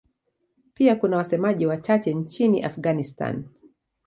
[0.73, 3.43] Pia kuna wasemaji wachache nchini Afghanistan.